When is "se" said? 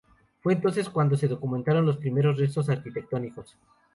1.15-1.27